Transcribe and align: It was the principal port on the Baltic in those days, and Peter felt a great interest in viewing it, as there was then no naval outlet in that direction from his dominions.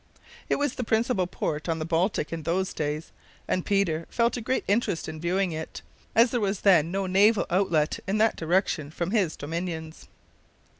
It 0.49 0.55
was 0.55 0.73
the 0.73 0.83
principal 0.83 1.27
port 1.27 1.69
on 1.69 1.77
the 1.77 1.85
Baltic 1.85 2.33
in 2.33 2.41
those 2.41 2.73
days, 2.73 3.11
and 3.47 3.63
Peter 3.63 4.07
felt 4.09 4.35
a 4.35 4.41
great 4.41 4.63
interest 4.67 5.07
in 5.07 5.21
viewing 5.21 5.51
it, 5.51 5.83
as 6.15 6.31
there 6.31 6.39
was 6.41 6.61
then 6.61 6.89
no 6.89 7.05
naval 7.05 7.45
outlet 7.51 7.99
in 8.07 8.17
that 8.17 8.35
direction 8.35 8.89
from 8.89 9.11
his 9.11 9.35
dominions. 9.35 10.07